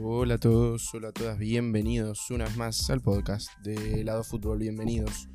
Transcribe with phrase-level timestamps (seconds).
[0.00, 4.58] Hola a todos, hola a todas, bienvenidos una vez más al podcast de Lado Fútbol,
[4.58, 5.28] bienvenidos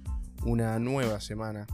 [0.45, 1.67] una nueva semana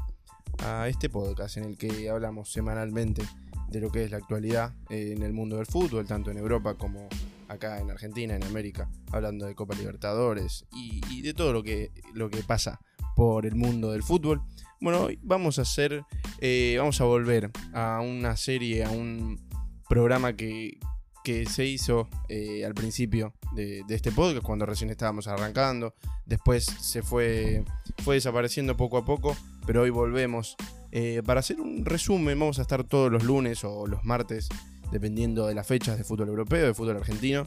[0.63, 3.21] a este podcast en el que hablamos semanalmente
[3.69, 7.07] de lo que es la actualidad en el mundo del fútbol, tanto en Europa como
[7.47, 12.31] acá en Argentina, en América, hablando de Copa Libertadores y, de todo lo que, lo
[12.31, 12.79] que pasa
[13.15, 14.41] por el mundo del fútbol.
[14.81, 16.03] Bueno, hoy vamos a hacer,
[16.39, 19.39] eh, vamos a volver a una serie, a un
[19.87, 20.79] programa que,
[21.23, 25.95] que se hizo eh, al principio de, este podcast, cuando recién estábamos arrancando.
[26.25, 27.63] Después se fue,
[28.03, 30.55] fue desapareciendo poco a poco, pero hoy volvemos.
[30.91, 34.49] Eh, para hacer un resumen, vamos a estar todos los lunes o los martes,
[34.91, 37.45] dependiendo de las fechas de fútbol europeo, de fútbol argentino.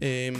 [0.00, 0.34] Em,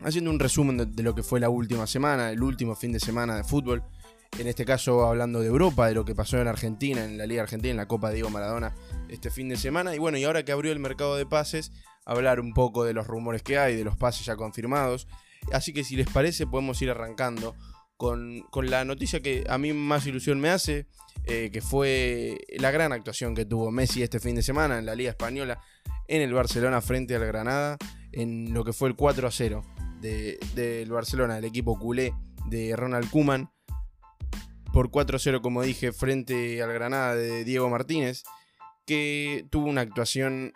[0.00, 3.36] haciendo un resumen de, lo que fue la última semana, el último fin de semana
[3.36, 3.82] de fútbol.
[4.38, 7.42] En este caso hablando de Europa, de lo que pasó en Argentina, en la Liga
[7.42, 8.74] Argentina, en la Copa Diego Maradona
[9.08, 9.94] este fin de semana.
[9.94, 11.70] Y bueno, y ahora que abrió el mercado de pases,
[12.04, 15.08] hablar un poco de los rumores que hay, de los pases ya confirmados.
[15.52, 17.54] Así que si les parece, podemos ir arrancando
[17.96, 20.86] con, la noticia que a mí más ilusión me hace,
[21.24, 24.94] eh, que fue la gran actuación que tuvo Messi este fin de semana en la
[24.94, 25.60] Liga Española,
[26.08, 27.76] en el Barcelona frente al Granada,
[28.10, 29.64] en lo que fue el 4 a 0
[30.00, 32.12] del Barcelona, del equipo culé
[32.46, 33.52] de Ronald Kuman,
[34.72, 38.24] por 4 a 0, como dije, frente al Granada de Diego Martínez
[38.86, 40.52] que tuvo una actuación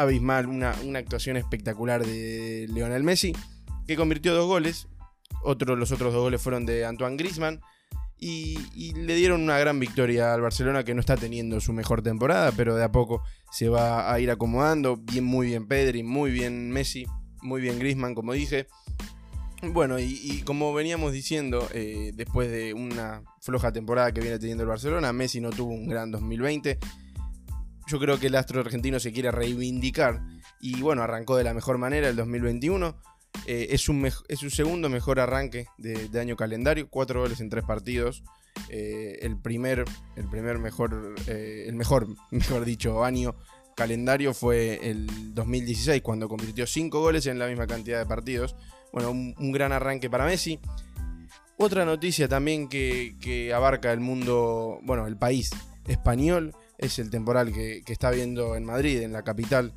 [0.00, 3.32] abismal, una, actuación espectacular de Lionel Messi,
[3.86, 4.88] que convirtió dos goles.
[5.42, 7.60] Otro, los otros dos goles fueron de Antoine Grisman.
[8.18, 12.52] Y, le dieron una gran victoria al Barcelona que no está teniendo su mejor temporada,
[12.52, 14.96] pero de a poco se va a ir acomodando.
[14.96, 17.06] Bien, muy bien Pedri, muy bien Messi,
[17.42, 18.66] muy bien Grisman, como dije.
[19.62, 24.68] Bueno, y, como veníamos diciendo, eh, después de una floja temporada que viene teniendo el
[24.68, 26.78] Barcelona, Messi no tuvo un gran 2020
[27.90, 30.22] yo creo que el astro argentino se quiere reivindicar
[30.60, 32.96] y bueno, arrancó de la mejor manera el 2021.
[33.46, 37.64] Eh, es, un es su segundo mejor arranque de, año calendario, cuatro goles en tres
[37.64, 38.22] partidos.
[38.68, 39.84] Eh, el primer,
[40.14, 43.34] el primer mejor, eh, el mejor, mejor dicho, año
[43.74, 48.54] calendario fue el 2016, cuando convirtió cinco goles en la misma cantidad de partidos.
[48.92, 50.60] Bueno, un, gran arranque para Messi.
[51.56, 55.50] Otra noticia también que abarca el mundo, bueno, el país
[55.86, 59.74] español, es el temporal que, está habiendo en Madrid, en la capital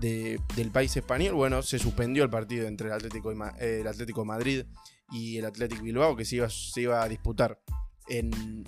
[0.00, 1.34] del país español.
[1.34, 4.64] Bueno, se suspendió el partido entre el Atlético, eh, Atlético Madrid
[5.12, 7.60] y el Atlético Bilbao, que se iba, se iba a disputar
[8.08, 8.64] en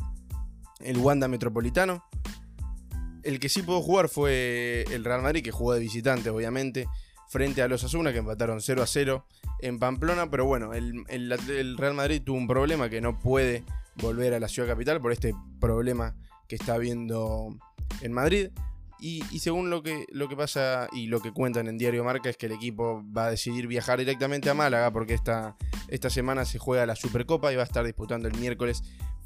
[0.80, 2.04] el Wanda Metropolitano.
[3.22, 6.86] El que sí pudo jugar fue el Real Madrid, que jugó de visitante, obviamente,
[7.28, 9.26] frente a los Asuna, que empataron 0 a 0
[9.60, 10.30] en Pamplona.
[10.30, 13.64] Pero bueno, el, el Real Madrid tuvo un problema que no puede
[13.96, 16.14] volver a la ciudad capital por este problema
[16.46, 17.58] que está habiendo
[18.00, 18.50] en Madrid.
[19.00, 22.36] Y, según lo que, lo que pasa y lo que cuentan en Diario Marca es
[22.36, 25.56] que el equipo va a decidir viajar directamente a Málaga porque esta,
[25.86, 28.82] esta semana se juega la Supercopa y va a estar disputando el miércoles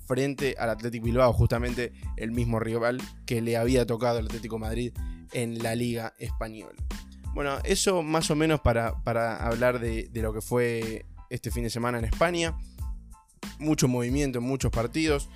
[0.07, 4.93] frente al Atlético Bilbao, justamente el mismo rival que le había tocado al Atlético Madrid
[5.33, 6.77] en la Liga Española.
[7.33, 11.65] Bueno, eso más o menos para, para hablar de, de lo que fue este fin
[11.65, 12.55] de semana en España.
[13.59, 15.31] Mucho movimiento en muchos partidos.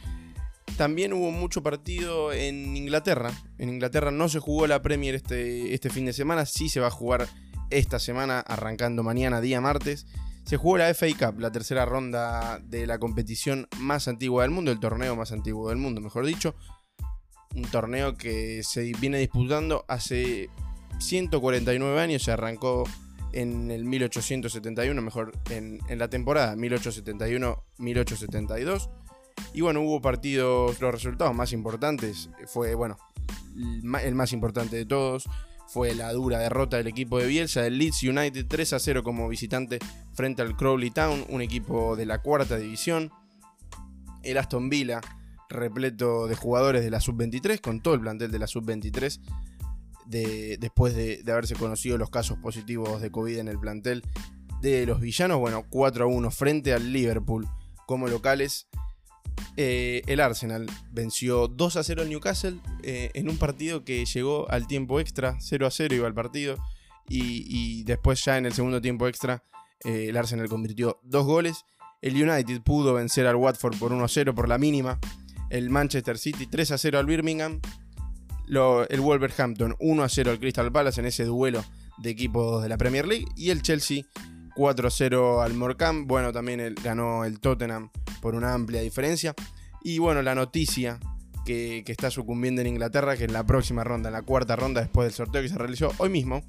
[0.77, 3.31] También hubo mucho partido en Inglaterra.
[3.59, 6.89] En Inglaterra no se jugó la Premier este, este fin de semana, sí se va
[6.89, 7.27] a jugar
[7.71, 10.07] esta semana, arrancando mañana, día martes.
[10.45, 14.71] Se jugó la FA Cup, la tercera ronda de la competición más antigua del mundo,
[14.71, 16.55] el torneo más antiguo del mundo, mejor dicho.
[17.55, 20.51] Un torneo que se viene disputando hace
[21.01, 22.85] 149 años, se arrancó
[23.33, 28.91] en el 1871, mejor en, en la temporada 1871-1872
[29.53, 32.99] y bueno, hubo partidos, los resultados más importantes fue, bueno,
[33.57, 35.29] el más importante de todos
[35.67, 39.29] fue la dura derrota del equipo de Bielsa, del Leeds United 3 a 0 como
[39.29, 39.79] visitante
[40.15, 43.11] frente al Crowley Town, un equipo de la cuarta división.
[44.23, 45.01] El Aston Villa,
[45.49, 49.21] repleto de jugadores de la sub-23, con todo el plantel de la sub-23,
[50.07, 54.03] de, después de, de, haberse conocido los casos positivos de COVID en el plantel
[54.61, 55.39] de los villanos.
[55.39, 57.49] Bueno, 4 a 1 frente al Liverpool
[57.87, 58.69] como locales.
[59.57, 64.51] Eh, el Arsenal venció 2 a 0 al Newcastle eh, en un partido que llegó
[64.51, 66.57] al tiempo extra, 0 a 0 iba el partido,
[67.09, 69.43] y, después ya en el segundo tiempo extra
[69.85, 71.65] eh, el Arsenal convirtió dos goles.
[72.03, 74.99] El United pudo vencer al Watford por 1 a 0 por la mínima.
[75.49, 77.61] El Manchester City 3 a 0 al Birmingham.
[78.49, 81.65] el Wolverhampton 1 a 0 al Crystal Palace en ese duelo
[81.99, 83.27] de equipos de la Premier League.
[83.37, 84.03] Y el Chelsea
[84.57, 86.07] 4 a 0 al Morecambe.
[86.07, 89.35] Bueno, también ganó el Tottenham por una amplia diferencia.
[89.83, 90.99] Y bueno, la noticia
[91.45, 95.07] que, está sucumbiendo en Inglaterra, que en la próxima ronda, en la cuarta ronda después
[95.07, 96.43] del sorteo que se realizó hoy mismo,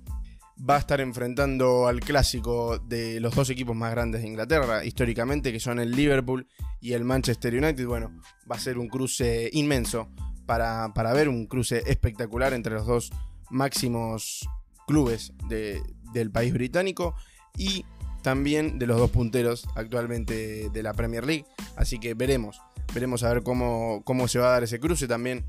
[0.58, 5.52] va a estar enfrentando al clásico de los dos equipos más grandes de Inglaterra históricamente,
[5.52, 6.48] que son el Liverpool
[6.80, 7.86] y el Manchester United.
[7.86, 8.12] Bueno,
[8.50, 10.10] va a ser un cruce inmenso
[10.46, 13.12] para, ver, un cruce espectacular entre los dos
[13.50, 14.50] máximos
[14.88, 17.14] clubes del país británico
[17.58, 17.86] y
[18.28, 21.46] también de los dos punteros actualmente de la Premier League.
[21.78, 22.60] Así que veremos,
[22.94, 25.08] veremos a ver cómo, cómo se va a dar ese cruce.
[25.08, 25.46] También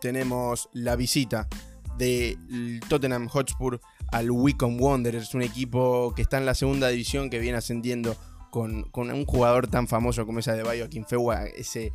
[0.00, 1.46] tenemos la visita
[1.98, 7.38] del Tottenham Hotspur al Wycombe Wanderers, un equipo que está en la segunda división que
[7.38, 8.16] viene ascendiendo
[8.50, 11.92] con, un jugador tan famoso como esa de Bayo Akinfewa, ese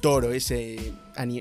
[0.00, 0.92] toro, ese,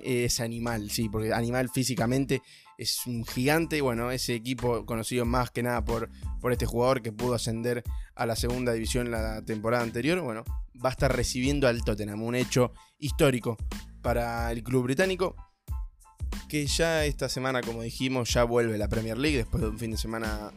[0.04, 2.42] ese animal, sí, porque animal físicamente
[2.78, 3.82] es un gigante.
[3.82, 6.10] Bueno, ese equipo conocido más que nada por,
[6.42, 7.84] por este jugador que pudo ascender
[8.16, 10.44] a la segunda división la temporada anterior, bueno,
[10.84, 13.58] va a estar recibiendo al Tottenham, un hecho histórico
[14.02, 15.36] para el club británico
[16.50, 19.92] que ya esta semana, como dijimos, ya vuelve la Premier League después de un fin
[19.92, 20.52] de semana.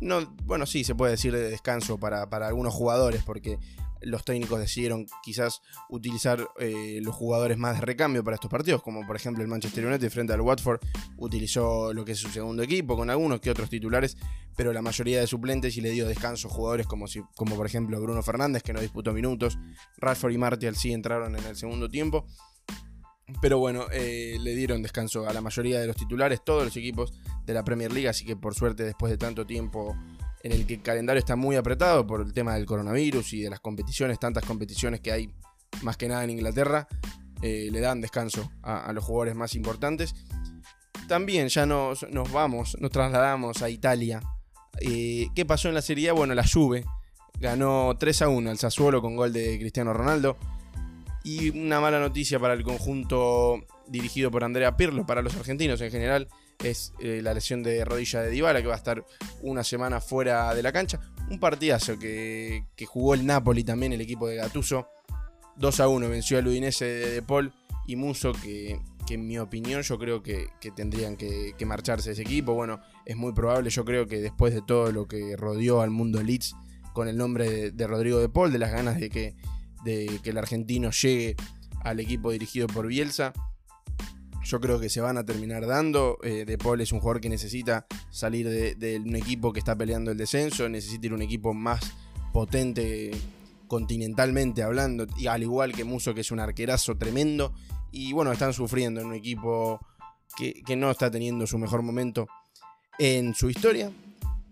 [0.00, 3.58] No, bueno, sí, se puede decir de descanso para, algunos jugadores, porque
[4.06, 9.06] los técnicos decidieron quizás utilizar eh, los jugadores más de recambio para estos partidos, como
[9.06, 10.80] por ejemplo el Manchester United frente al Watford
[11.16, 14.16] utilizó lo que es su segundo equipo, con algunos que otros titulares,
[14.56, 18.00] pero la mayoría de suplentes y le dio descanso a jugadores como, como por ejemplo
[18.00, 19.58] Bruno Fernández, que no disputó minutos,
[19.98, 22.26] Rashford y Martial sí entraron en el segundo tiempo,
[23.42, 27.12] pero bueno, eh, le dieron descanso a la mayoría de los titulares, todos los equipos
[27.44, 29.96] de la Premier League, así que por suerte después de tanto tiempo
[30.46, 33.50] en el que el calendario está muy apretado por el tema del coronavirus y de
[33.50, 35.30] las competiciones, tantas competiciones que hay
[35.82, 36.86] más que nada en Inglaterra,
[37.42, 40.14] eh, le dan descanso a, los jugadores más importantes.
[41.08, 44.22] También ya nos, nos vamos, nos trasladamos a Italia.
[44.80, 46.12] Eh, ¿Qué pasó en la Serie A?
[46.12, 46.84] Bueno, la Juve
[47.40, 50.36] ganó 3 a 1 al Sassuolo con gol de Cristiano Ronaldo.
[51.24, 53.58] Y una mala noticia para el conjunto
[53.88, 56.28] dirigido por Andrea Pirlo, para los argentinos en general,
[56.62, 59.04] es eh, la lesión de rodilla de Dybala, que va a estar
[59.42, 61.00] una semana fuera de la cancha.
[61.30, 64.88] Un partidazo que, jugó el Napoli también, el equipo de Gattuso.
[65.56, 67.52] 2 a 1 venció al Udinese de, de Paul
[67.86, 72.54] y Muso, que, en mi opinión yo creo que, tendrían que, marcharse ese equipo.
[72.54, 76.22] Bueno, es muy probable, yo creo que después de todo lo que rodeó al mundo
[76.22, 76.54] Leeds
[76.92, 79.36] con el nombre de, de Rodrigo de Paul, de las ganas de que
[79.86, 81.36] de que el argentino llegue
[81.84, 83.32] al equipo dirigido por Bielsa.
[84.46, 86.18] Yo creo que se van a terminar dando.
[86.22, 90.12] Eh, de Paul es un jugador que necesita salir de, un equipo que está peleando
[90.12, 91.80] el descenso, necesita ir a un equipo más
[92.32, 93.10] potente
[93.66, 97.52] continentalmente hablando, y al igual que Muso, que es un arquerazo tremendo.
[97.90, 99.80] Y bueno, están sufriendo en un equipo
[100.36, 102.28] que, no está teniendo su mejor momento
[103.00, 103.90] en su historia.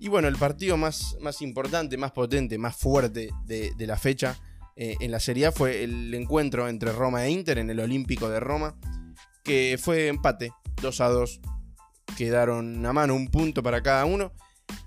[0.00, 4.36] Y bueno, el partido más, más importante, más potente, más fuerte de la fecha
[4.76, 8.28] eh, en la Serie A fue el encuentro entre Roma e Inter en el Olímpico
[8.28, 8.74] de Roma,
[9.44, 10.52] que fue empate,
[10.82, 11.40] 2 a 2.
[12.16, 14.32] Quedaron a mano un punto para cada uno.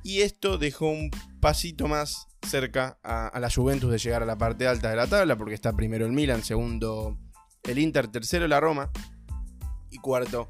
[0.04, 4.68] Y esto dejó un pasito más cerca a, la Juventus de llegar a la parte
[4.68, 7.18] alta de la tabla, porque está primero el Milan, segundo
[7.64, 8.92] el Inter, tercero la Roma
[9.92, 10.50] y cuarto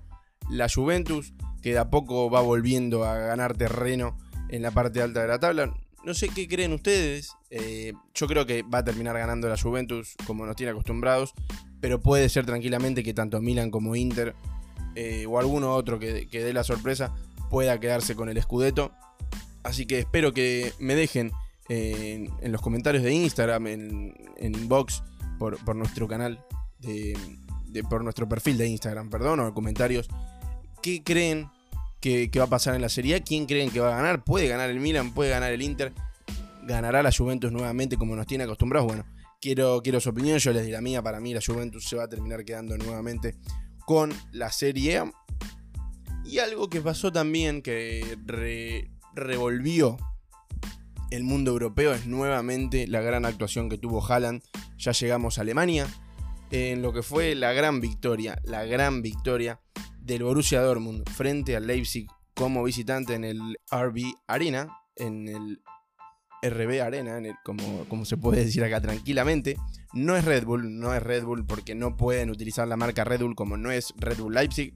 [0.50, 4.18] la Juventus, que de a poco va volviendo a ganar terreno
[4.50, 5.74] en la parte alta de la tabla.
[6.07, 7.36] No sé qué creen ustedes.
[7.50, 11.33] Eh, yo creo que va a terminar ganando la Juventus como nos tiene acostumbrados.
[11.81, 14.33] Pero puede ser tranquilamente que tanto Milan como Inter
[14.95, 17.14] eh, o alguno otro que, dé la sorpresa
[17.49, 18.94] pueda quedarse con el Scudetto.
[19.64, 21.33] Así que espero que me dejen
[21.68, 25.04] en, los comentarios de Instagram, en, inbox,
[25.37, 26.42] por, nuestro canal,
[26.80, 27.18] de,
[27.90, 30.07] por nuestro perfil de Instagram, perdón, o en comentarios,
[30.81, 31.49] qué creen
[31.99, 34.23] que, va a pasar en la Serie ¿Quién creen que va a ganar?
[34.23, 35.94] Puede ganar el Milan, puede ganar el Inter.
[36.63, 38.87] ¿Ganará la Juventus nuevamente como nos tiene acostumbrados?
[38.87, 39.06] Bueno,
[39.39, 41.01] quiero, quiero su opinión, yo les di la mía.
[41.01, 43.35] Para mí la Juventus se va a terminar quedando nuevamente
[43.85, 45.11] con la Serie A.
[46.25, 48.18] Y algo que pasó también que
[49.13, 49.97] revolvió
[51.09, 54.44] el mundo europeo es nuevamente la gran actuación que tuvo Haaland.
[54.77, 55.87] Ya llegamos a Alemania
[56.51, 59.61] en lo que fue la gran victoria, la gran victoria
[60.07, 65.61] del Borussia Dortmund frente al Leipzig como visitante en el RB Arena, en el
[66.42, 69.57] RB Arena, como, se puede decir acá tranquilamente.
[69.94, 73.21] No es Red Bull, no es Red Bull porque no pueden utilizar la marca Red
[73.21, 74.73] Bull como no es Red Bull Leipzig.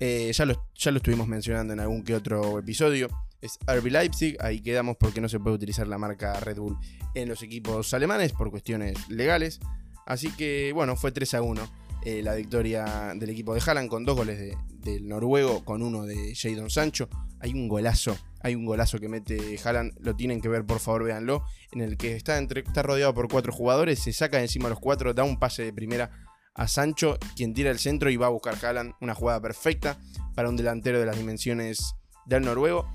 [0.00, 3.08] Eh, ya, lo, ya lo estuvimos mencionando en algún que otro episodio.
[3.42, 6.78] Es RB Leipzig, ahí quedamos porque no se puede utilizar la marca Red Bull
[7.14, 9.60] en los equipos alemanes por cuestiones legales.
[10.06, 11.77] Así que bueno, fue 3 a 1
[12.08, 16.34] eh, la victoria del equipo de Haaland con dos goles del noruego, con uno de
[16.34, 17.06] Jadon Sancho.
[17.38, 21.04] Hay un golazo, hay un golazo que mete Haaland, lo tienen que ver, por favor,
[21.04, 24.70] véanlo, en el que está, entre, está rodeado por cuatro jugadores, se saca de encima
[24.70, 26.10] los cuatro, da un pase de primera
[26.54, 29.98] a Sancho, quien tira el centro y va a buscar Haaland, una jugada perfecta
[30.34, 32.90] para un delantero de las dimensiones del noruego.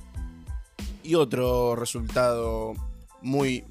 [1.04, 2.74] Y otro resultado
[3.22, 3.64] muy,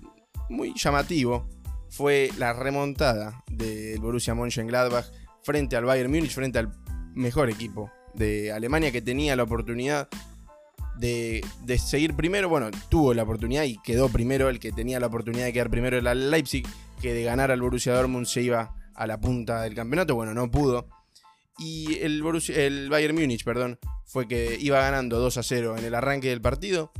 [0.49, 1.49] muy llamativo
[1.91, 5.07] fue la remontada del Borussia Mönchengladbach
[5.43, 6.73] frente al Bayern Múnich, frente al
[7.15, 10.09] mejor equipo de Alemania que tenía la oportunidad
[10.99, 11.43] de,
[11.79, 12.49] seguir primero.
[12.49, 14.49] Bueno, tuvo la oportunidad y quedó primero.
[14.49, 16.67] El que tenía la oportunidad de quedar primero era el Leipzig,
[17.01, 20.15] que de ganar al Borussia Dortmund se iba a la punta del campeonato.
[20.15, 20.89] Bueno, no pudo.
[21.59, 22.23] Y el,
[22.55, 26.41] el Bayern Múnich, perdón, fue que iba ganando 2 a 0 en el arranque del
[26.41, 26.93] partido.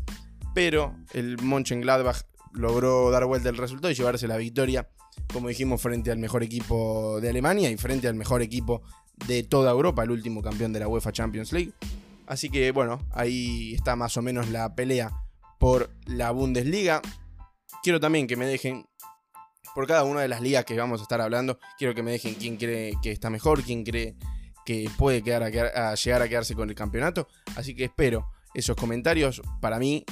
[0.55, 4.89] Pero el Mönchengladbach logró dar vuelta el resultado y llevarse la victoria,
[5.33, 8.83] como dijimos, frente al mejor equipo de Alemania y frente al mejor equipo
[9.27, 11.73] de toda Europa, el último campeón de la UEFA Champions League.
[12.27, 15.11] Así que bueno, ahí está más o menos la pelea
[15.59, 17.03] por la Bundesliga.
[17.83, 18.87] Quiero también que me dejen,
[19.75, 22.35] por cada una de las ligas que vamos a estar hablando, quiero que me dejen
[22.35, 24.17] quién cree que está mejor, quién cree
[24.65, 27.29] que puede llegar a quedarse con el campeonato.
[27.57, 29.43] Así que espero esos comentarios.
[29.61, 30.05] Para mí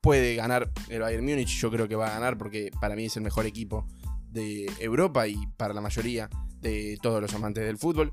[0.00, 3.16] puede ganar el Bayern Múnich, yo creo que va a ganar porque para mí es
[3.16, 3.86] el mejor equipo
[4.30, 6.28] de Europa y para la mayoría
[6.60, 8.12] de todos los amantes del fútbol.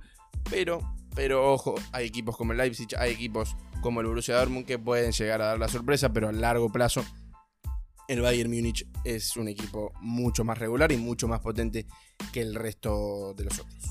[0.50, 0.80] Pero,
[1.16, 5.12] pero ojo, hay equipos como el Leipzig, hay equipos como el Borussia Dortmund que pueden
[5.12, 7.04] llegar a dar la sorpresa, pero a largo plazo
[8.08, 11.88] el Bayern Múnich es un equipo mucho más regular y mucho más potente
[12.32, 13.84] que el resto de los otros.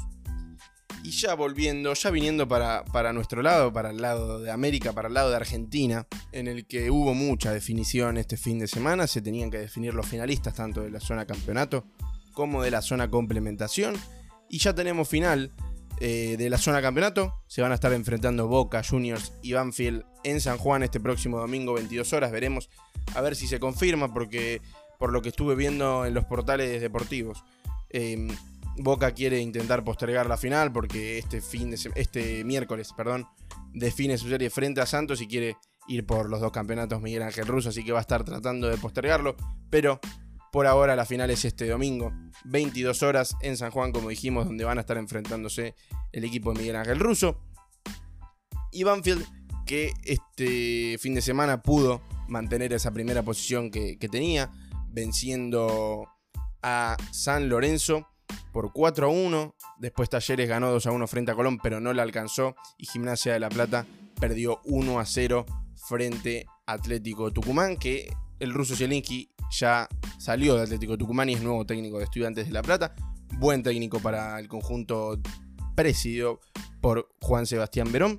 [1.05, 5.07] Y ya volviendo, ya viniendo para, para, nuestro lado, para el lado de América, para
[5.07, 9.23] el lado de Argentina, en el que hubo mucha definición este fin de semana, se
[9.23, 11.87] tenían que definir los finalistas tanto de la zona campeonato
[12.37, 13.97] como de la zona complementación.
[14.49, 15.53] Y ya tenemos final
[16.01, 17.35] eh, de la zona campeonato.
[17.49, 21.73] Se van a estar enfrentando Boca, Juniors y Banfield en San Juan este próximo domingo,
[21.73, 22.31] 22 horas.
[22.31, 22.69] Veremos
[23.15, 24.61] a ver si se confirma, porque
[24.99, 27.43] por lo que estuve viendo en los portales deportivos,
[27.89, 28.29] em,
[28.79, 33.27] Boca quiere intentar postergar la final porque este, fin de este miércoles perdón,
[33.73, 35.57] define su serie frente a Santos y quiere
[35.89, 38.77] ir por los dos campeonatos Miguel Ángel Russo, así que va a estar tratando de
[38.77, 39.35] postergarlo,
[39.71, 39.99] pero
[40.57, 42.15] por ahora la final es este domingo,
[42.47, 45.75] 22 horas en San Juan, como dijimos, donde van a estar enfrentándose
[46.13, 47.43] el equipo de Miguel Ángel Russo.
[48.73, 49.23] Y Banfield,
[49.67, 54.51] que este fin de semana pudo mantener esa primera posición que, tenía,
[54.89, 56.09] venciendo
[56.63, 58.09] a San Lorenzo
[58.51, 59.55] por 4 a 1.
[59.79, 62.57] Después Talleres ganó 2 a 1 frente a Colón, pero no la alcanzó.
[62.79, 63.85] Y Gimnasia de la Plata
[64.19, 65.45] perdió 1 a 0
[65.87, 68.11] frente a Atlético Tucumán, que
[68.41, 69.89] el ruso Zielinski ya
[70.19, 72.95] salió de Atlético Tucumán y es nuevo técnico de Estudiantes de La Plata.
[73.39, 75.19] Buen técnico para el conjunto
[75.75, 76.41] presidido
[76.81, 78.19] por Juan Sebastián Verón.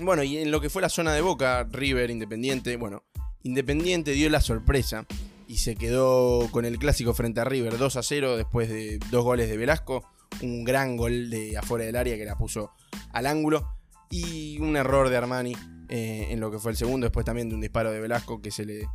[0.00, 3.04] Bueno, y en lo que fue la zona de Boca, River, Independiente, bueno,
[3.42, 5.06] Independiente dio la sorpresa
[5.46, 9.24] y se quedó con el clásico frente a River 2 a 0 después de dos
[9.24, 10.04] goles de Velasco,
[10.42, 12.72] un gran gol de afuera del área que la puso
[13.12, 13.76] al ángulo
[14.10, 15.56] y un error de Armani
[15.88, 18.50] eh, en lo que fue el segundo, después también de un disparo de Velasco que
[18.50, 18.86] se le,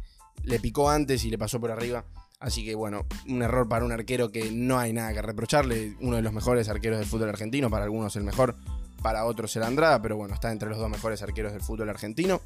[0.43, 2.05] le picó antes y le pasó por arriba.
[2.39, 5.95] Así que bueno, un error para un arquero que no hay nada que reprocharle.
[6.01, 8.55] Uno de los mejores arqueros del fútbol argentino, para algunos el mejor,
[9.01, 12.41] para otros el Andrada, pero bueno, está entre los dos mejores arqueros del fútbol argentino.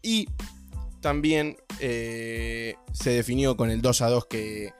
[0.00, 0.28] Y
[1.00, 4.72] también eh, se definió con el 2 a 2 que,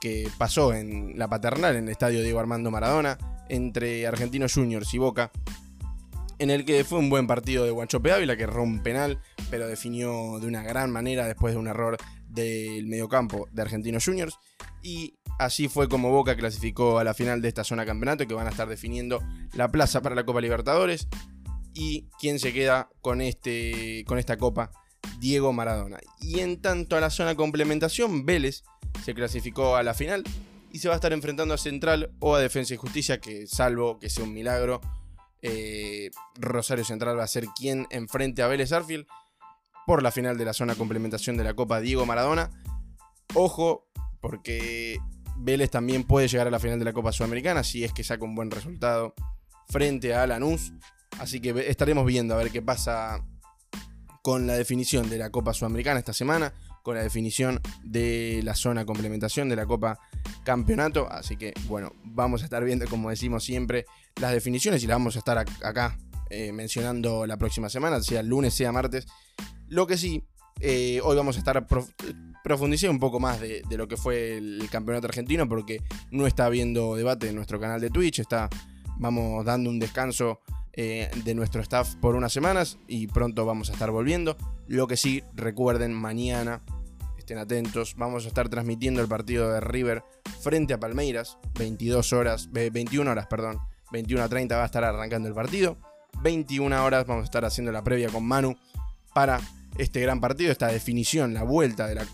[0.00, 4.98] que pasó en la paternal, en el estadio Diego Armando Maradona, entre Argentinos Juniors y
[4.98, 5.30] Boca,
[6.42, 9.68] en el que fue un buen partido de Guanchope Ávila, que erró un penal, pero
[9.68, 11.96] definió de una gran manera después de un error
[12.26, 14.36] del mediocampo de Argentinos Juniors.
[14.82, 18.48] Y así fue como Boca clasificó a la final de esta zona campeonato, que van
[18.48, 19.22] a estar definiendo
[19.54, 21.06] la plaza para la Copa Libertadores.
[21.74, 24.72] Y quién se queda con, este, con esta copa,
[25.20, 25.98] Diego Maradona.
[26.20, 28.64] Y en tanto a la zona complementación, Vélez
[29.04, 30.24] se clasificó a la final
[30.72, 34.00] y se va a estar enfrentando a Central o a Defensa y Justicia, que salvo
[34.00, 34.80] que sea un milagro,
[35.42, 39.06] eh, Rosario Central va a ser quien enfrente a Vélez Arfield
[39.86, 42.50] por la final de la zona complementación de la Copa Diego Maradona.
[43.34, 43.88] Ojo,
[44.20, 44.98] porque
[45.36, 48.24] Vélez también puede llegar a la final de la Copa Sudamericana si es que saca
[48.24, 49.14] un buen resultado
[49.68, 50.72] frente a Lanús.
[51.18, 53.24] Así que estaremos viendo a ver qué pasa
[54.22, 58.84] con la definición de la Copa Sudamericana esta semana, con la definición de la zona
[58.84, 59.98] complementación de la Copa
[60.44, 61.08] Campeonato.
[61.10, 63.86] Así que bueno, vamos a estar viendo, como decimos siempre,
[64.20, 65.96] las definiciones y las vamos a estar acá
[66.30, 69.06] eh, mencionando la próxima semana, sea lunes, sea martes.
[69.68, 70.24] Lo que sí,
[70.60, 71.66] eh, hoy vamos a estar
[72.42, 76.96] profundizando un poco más de, lo que fue el campeonato argentino, porque no está habiendo
[76.96, 78.48] debate en nuestro canal de Twitch, está,
[78.98, 80.40] vamos dando un descanso
[80.72, 84.36] eh, de nuestro staff por unas semanas y pronto vamos a estar volviendo.
[84.72, 86.62] Lo que sí, recuerden, mañana,
[87.18, 90.02] estén atentos, vamos a estar transmitiendo el partido de River
[90.40, 93.58] frente a Palmeiras, 22 horas, 21 horas, perdón,
[93.92, 95.76] 21 a 30 va a estar arrancando el partido.
[96.22, 98.56] 21 horas vamos a estar haciendo la previa con Manu
[99.12, 99.42] para
[99.76, 102.06] este gran partido, esta definición, la vuelta de la,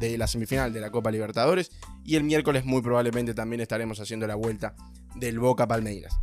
[0.00, 1.70] de la semifinal de la Copa Libertadores.
[2.04, 4.74] Y el miércoles muy probablemente también estaremos haciendo la vuelta
[5.14, 6.18] del Boca Palmeiras.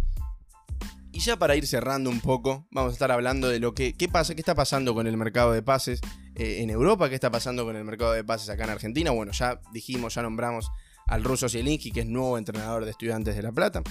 [1.22, 4.10] Y ya para ir cerrando un poco, vamos a estar hablando de lo que qué
[4.10, 6.02] pasa, qué está pasando con el mercado de pases
[6.34, 9.12] eh, en Europa, qué está pasando con el mercado de pases acá en Argentina.
[9.12, 10.72] Bueno, ya dijimos, ya nombramos
[11.06, 13.84] al ruso Zielinski, que es nuevo entrenador de estudiantes de La Plata.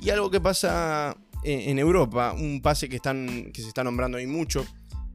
[0.00, 1.14] Y algo que pasa
[1.44, 4.64] eh, en Europa, un pase que, están, que se está nombrando ahí mucho,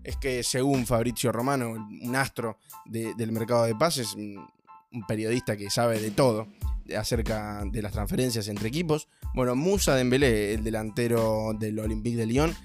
[0.03, 4.47] es que según Fabrizio Romano, un astro del mercado de pases, un
[5.07, 6.47] periodista que sabe de todo
[6.95, 12.55] acerca de las transferencias entre equipos, bueno, Musa Dembélé, el delantero del Olympique de Lyon,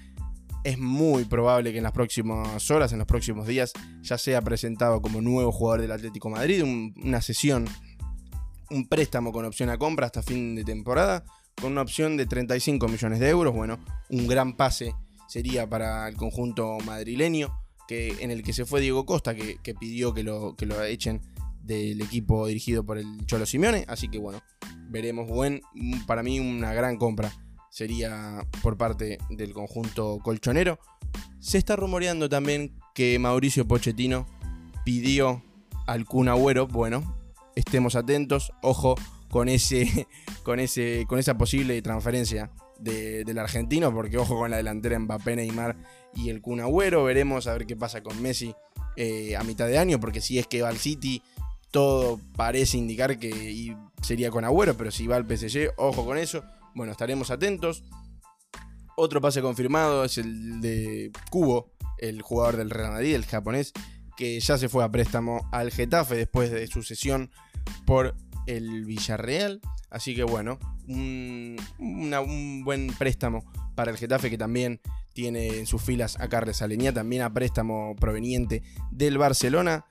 [0.63, 5.01] es muy probable que en las próximas horas, en los próximos días, ya sea presentado
[5.01, 7.67] como nuevo jugador del Atlético Madrid, una sesión,
[8.69, 11.25] un préstamo con opción a compra hasta fin de temporada,
[11.61, 13.53] con una opción de 35 millones de euros.
[13.53, 13.77] Bueno,
[14.09, 14.95] un gran pase
[15.27, 17.53] sería para el conjunto madrileño,
[17.87, 21.21] que, en el que se fue Diego Costa, que, pidió que lo, que lo echen
[21.63, 23.85] del equipo dirigido por el Cholo Simeone.
[23.87, 24.41] Así que bueno,
[24.89, 25.27] veremos.
[25.27, 25.61] Buen,
[26.05, 27.31] para mí una gran compra
[27.69, 30.79] sería por parte del conjunto colchonero.
[31.39, 34.27] Se está rumoreando también que Mauricio Pochettino
[34.85, 35.43] pidió
[35.87, 36.67] al Kun Agüero.
[36.67, 37.17] Bueno,
[37.55, 38.51] estemos atentos.
[38.61, 38.95] Ojo
[39.29, 40.07] con, ese,
[40.43, 45.77] con, ese, con esa posible transferencia del argentino, porque ojo con la delantera Mbappé, Neymar
[46.15, 47.03] y el Kun Agüero.
[47.05, 48.53] Veremos a ver qué pasa con Messi
[48.97, 51.23] eh, a mitad de año, porque si es que va al City
[51.73, 56.43] todo parece indicar que sería con Agüero, pero si va al PSG, ojo con eso.
[56.75, 57.83] Bueno, estaremos atentos.
[58.95, 63.73] Otro pase confirmado es el de Kubo, el jugador del Real Madrid, el japonés,
[64.15, 67.31] que ya se fue a préstamo al Getafe después de su sesión
[67.87, 68.15] por
[68.45, 69.59] el Villarreal.
[69.89, 71.57] Así que bueno, un,
[72.63, 74.79] buen préstamo para el Getafe que también
[75.13, 79.85] tiene en sus filas a Carles Aleñá, también a préstamo proveniente del Barcelona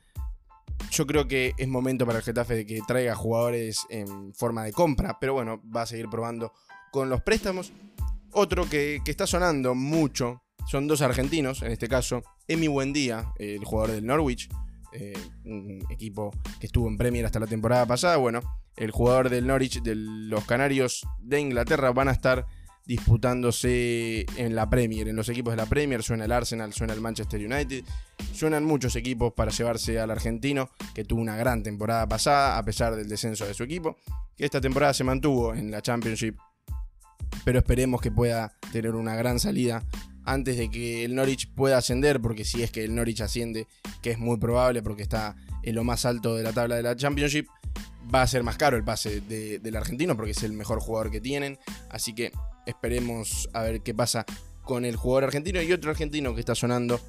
[0.90, 4.72] yo creo que es momento para el Getafe de que traiga jugadores en forma de
[4.72, 6.52] compra, pero bueno, va a seguir probando
[6.90, 7.72] con los préstamos.
[8.32, 13.94] Otro que, está sonando mucho son dos argentinos, en este caso, Emi Buendía, el jugador
[13.94, 14.48] del Norwich,
[14.92, 15.12] eh,
[15.44, 16.30] un equipo
[16.60, 18.16] que estuvo en Premier hasta la temporada pasada.
[18.16, 18.40] Bueno,
[18.76, 22.46] el jugador del Norwich de los Canarios de Inglaterra van a estar
[22.86, 27.00] disputándose en la Premier, en los equipos de la Premier, suena el Arsenal, suena el
[27.00, 27.84] Manchester United,
[28.32, 32.96] suenan muchos equipos para llevarse al argentino, que tuvo una gran temporada pasada, a pesar
[32.96, 33.96] del descenso de su equipo,
[34.36, 36.36] que esta temporada se mantuvo en la Championship,
[37.44, 39.84] pero esperemos que pueda tener una gran salida
[40.24, 43.66] antes de que el Norwich pueda ascender, porque si es que el Norwich asciende,
[44.02, 46.96] que es muy probable porque está en lo más alto de la tabla de la
[46.96, 47.46] Championship,
[48.12, 51.20] va a ser más caro el pase del argentino porque es el mejor jugador que
[51.20, 51.58] tienen.
[51.90, 52.32] Así que
[52.66, 54.24] esperemos a ver qué pasa
[54.62, 55.60] con el jugador argentino.
[55.62, 57.00] Y otro argentino que está sonando,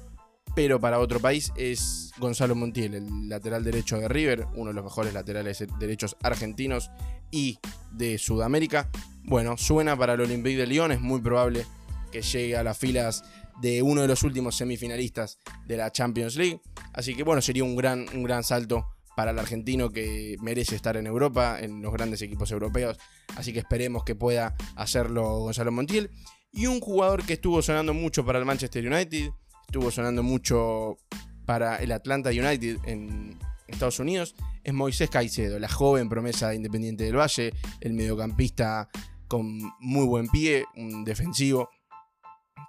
[0.54, 4.84] pero para otro país, es Gonzalo Montiel, el lateral derecho de River, uno de los
[4.84, 6.90] mejores laterales derechos argentinos
[7.30, 7.58] y
[7.92, 8.88] de Sudamérica.
[9.24, 11.66] Bueno, suena para el Olympique de Lyon, es muy probable
[12.12, 13.24] que llegue a las filas
[13.60, 16.60] de uno de los últimos semifinalistas de la Champions League.
[16.92, 20.96] Así que bueno, sería un gran, un gran salto para el argentino que merece estar
[20.96, 22.98] en Europa, en los grandes equipos europeos.
[23.36, 26.10] Así que esperemos que pueda hacerlo Gonzalo Montiel.
[26.52, 29.30] Y un jugador que estuvo sonando mucho para el Manchester United,
[29.66, 30.98] estuvo sonando mucho
[31.44, 37.16] para el Atlanta United en Estados Unidos, es Moisés Caicedo, la joven promesa Independiente del
[37.16, 38.88] Valle, el mediocampista
[39.26, 41.70] con muy buen pie, un defensivo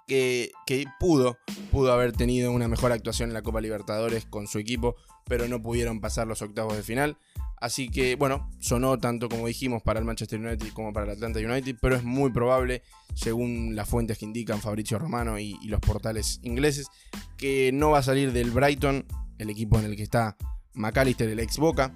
[0.06, 0.52] que,
[1.00, 1.38] pudo,
[1.70, 5.60] pudo haber tenido una mejor actuación en la Copa Libertadores con su equipo, pero no
[5.60, 7.18] pudieron pasar los octavos de final.
[7.58, 11.40] Así que, bueno, sonó tanto como dijimos para el Manchester United como para el Atlanta
[11.40, 12.82] United, pero es muy probable,
[13.14, 16.88] según las fuentes que indican Fabricio Romano y, y los portales ingleses,
[17.38, 19.06] que no va a salir del Brighton,
[19.38, 20.36] el equipo en el que está
[20.74, 21.92] McAllister, el ex Boca,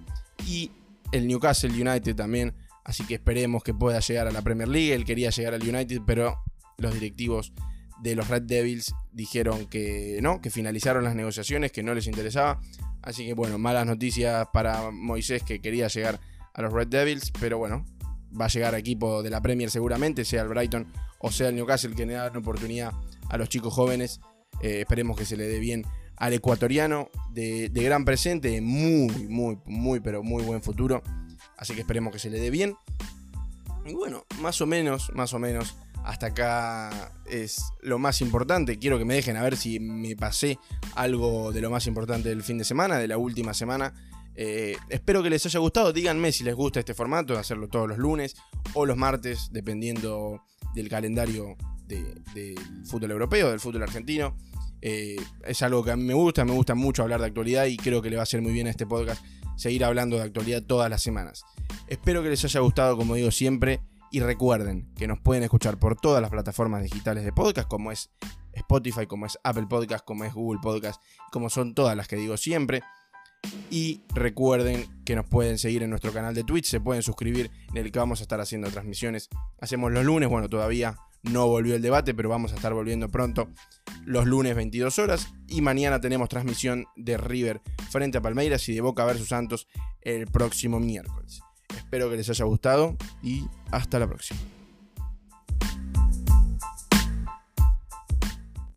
[0.47, 0.71] y
[1.13, 2.55] el Newcastle United también.
[2.85, 4.95] Así que esperemos que pueda llegar a la Premier League.
[4.95, 6.43] Él quería llegar al United, pero
[6.79, 7.53] los directivos
[8.03, 12.61] de los Red Devils dijeron que no, que finalizaron las negociaciones, que no les interesaba.
[13.03, 16.21] Así que bueno, malas noticias para Moisés que quería llegar
[16.55, 17.85] a los Red Devils, pero bueno,
[18.39, 20.87] va a llegar equipo de la Premier seguramente, sea el Brighton
[21.21, 22.93] o sea el Newcastle que le da una oportunidad
[23.29, 24.21] a los chicos jóvenes.
[24.63, 25.85] Eh, esperemos que se le dé bien
[26.17, 31.03] al ecuatoriano de, de gran presente, muy, muy, muy, pero muy buen futuro.
[31.57, 32.75] Así que esperemos que se le dé bien.
[33.85, 35.77] Y bueno, más o menos, más o menos
[36.11, 38.81] hasta acá es lo más importante.
[38.81, 40.59] Quiero que me dejen a ver si me pasé
[40.97, 43.95] algo de lo más importante del fin de semana, de la última semana.
[44.35, 45.93] Eh, espero que les haya gustado.
[45.93, 48.35] Díganme si les gusta este formato, de hacerlo todos los lunes
[48.75, 50.43] o los martes, dependiendo
[50.75, 54.37] del calendario del fútbol europeo, del fútbol argentino.
[54.83, 57.77] Eh, es algo que a mí me gusta, me gusta mucho hablar de actualidad y
[57.77, 59.25] creo que le va a hacer muy bien a este podcast
[59.57, 61.45] seguir hablando de actualidad todas las semanas.
[61.87, 65.97] Espero que les haya gustado, como digo siempre, y recuerden que nos pueden escuchar por
[65.97, 68.11] todas las plataformas digitales de podcast, como es
[68.53, 72.37] Spotify, como es Apple Podcast, como es Google Podcast, como son todas las que digo
[72.37, 72.83] siempre.
[73.71, 77.79] Y recuerden que nos pueden seguir en nuestro canal de Twitch, se pueden suscribir en
[77.79, 79.29] el que vamos a estar haciendo transmisiones.
[79.61, 83.49] Hacemos los lunes, bueno, todavía no volvió el debate, pero vamos a estar volviendo pronto
[84.05, 85.29] los lunes 22 horas.
[85.49, 89.69] Y mañana tenemos transmisión de River frente a Palmeiras y de Boca versus Santos
[90.03, 91.41] el próximo miércoles.
[91.77, 94.41] Espero que les haya gustado y hasta la próxima.